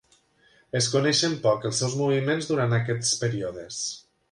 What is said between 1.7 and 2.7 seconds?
seus moviments